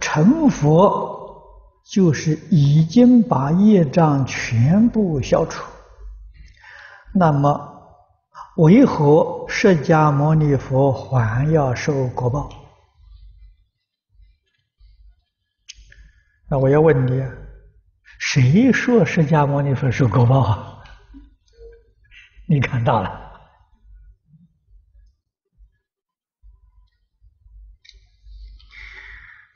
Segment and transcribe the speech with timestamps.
[0.00, 1.42] 成佛
[1.84, 5.64] 就是已经把业障全部消除，
[7.14, 7.72] 那么
[8.56, 12.50] 为何释迦牟尼佛还要受果报？
[16.48, 17.22] 那我要问你，
[18.18, 20.84] 谁说释迦牟尼佛受果报啊？
[22.46, 23.25] 你看到了。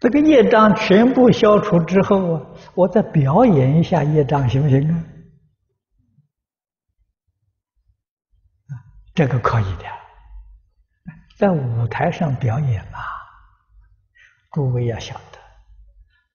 [0.00, 5.04] 这个业障全部消除之后啊，我再表演一下业障行不行啊？
[9.14, 9.84] 这个可以的，
[11.36, 12.98] 在舞台上表演嘛。
[14.52, 15.38] 诸位要晓得，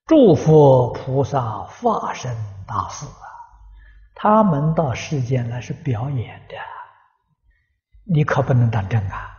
[0.05, 2.31] 诸佛菩萨化身
[2.67, 3.25] 大士啊，
[4.13, 6.55] 他们到世间来是表演的，
[8.03, 9.35] 你可不能当真啊。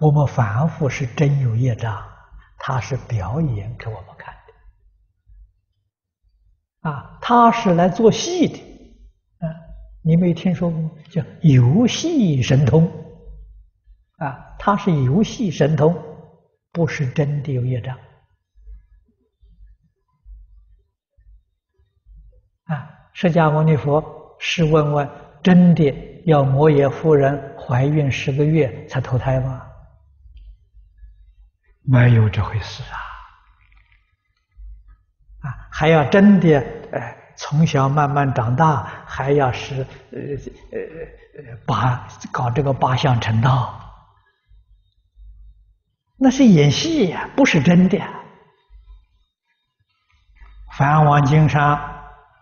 [0.00, 2.15] 我们凡夫是真有业障。
[2.58, 4.34] 他是表演给我们看
[6.82, 8.58] 的，啊，他是来做戏的，
[9.38, 9.48] 啊，
[10.02, 12.90] 你没听说过叫游戏神通，
[14.18, 15.96] 啊，他是游戏神通，
[16.72, 17.96] 不是真的有业障，
[22.64, 25.08] 啊，释迦牟尼佛试问问，
[25.42, 29.65] 真的要摩耶夫人怀孕十个月才投胎吗？
[31.88, 32.98] 没有这回事啊！
[35.48, 36.58] 啊，还要真的
[36.90, 40.18] 呃，从小慢慢长大，还要是呃
[40.72, 40.78] 呃
[41.36, 43.80] 呃八搞这个八相成道，
[46.18, 48.00] 那是演戏呀，不是真的。
[50.76, 51.80] 梵王经上，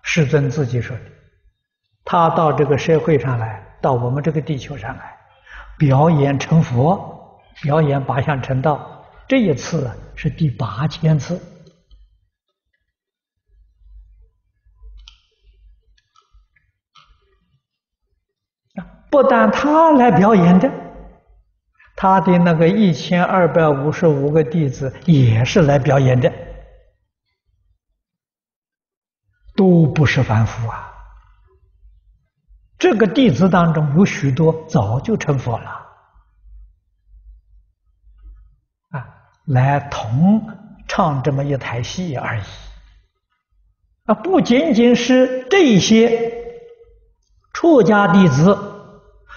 [0.03, 1.03] 世尊自己说的，
[2.03, 5.19] 他到这个社会上来，到我们这个地球上来，
[5.77, 9.04] 表演成佛，表演八相成道。
[9.27, 11.41] 这一次是第八千次！
[19.11, 20.69] 不但他来表演的，
[21.95, 26.33] 他的那个一千二百五十五个弟子也是来表演的，
[29.55, 30.93] 都不是凡夫啊！
[32.77, 35.84] 这个弟子当中有许多早就成佛了。
[39.47, 40.49] 来同
[40.89, 42.43] 唱这么一台戏而已，
[44.07, 46.33] 啊，不仅仅是这些
[47.53, 48.57] 出家弟子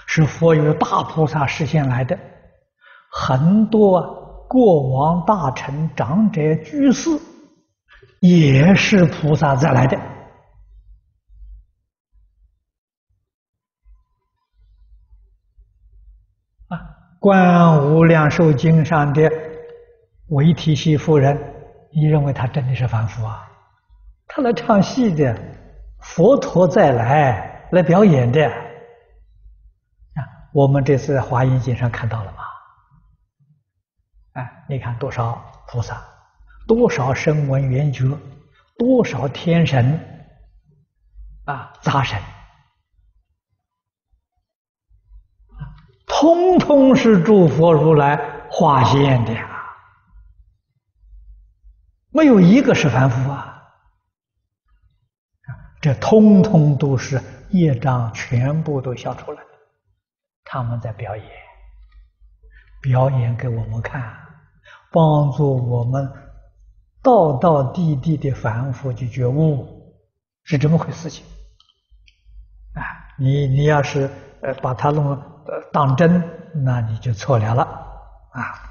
[0.06, 2.18] 是佛与大菩萨示现来的，
[3.12, 7.10] 很多过往大臣、长者、居士
[8.20, 9.98] 也是菩萨再来的，
[16.68, 16.76] 啊，
[17.18, 19.47] 《观无量寿经》上的。
[20.28, 21.36] 我一提起夫人，
[21.90, 23.48] 你认为他真的是凡夫啊？
[24.26, 25.34] 他来唱戏的，
[26.00, 30.20] 佛陀再来来表演的啊！
[30.52, 32.38] 我们这次在华严经上看到了吗？
[34.34, 35.98] 哎，你看多少菩萨，
[36.66, 38.04] 多少声闻缘觉，
[38.76, 39.98] 多少天神
[41.46, 42.20] 啊，杂神，
[46.06, 49.47] 通通是诸佛如来化现的！
[52.10, 53.54] 没有一个是凡夫啊！
[55.80, 57.20] 这通通都是
[57.50, 59.40] 业障，全部都消除了。
[60.44, 61.26] 他们在表演，
[62.80, 64.02] 表演给我们看，
[64.90, 66.10] 帮助我们
[67.02, 69.94] 道道地地的凡夫去觉悟，
[70.44, 71.24] 是这么回事情。
[72.74, 72.82] 啊，
[73.18, 74.10] 你你要是
[74.42, 76.22] 呃把它弄呃当真，
[76.64, 77.62] 那你就错了了
[78.32, 78.67] 啊！